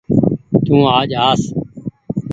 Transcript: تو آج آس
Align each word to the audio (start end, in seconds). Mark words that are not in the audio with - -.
تو 0.65 0.73
آج 0.99 1.11
آس 1.29 1.41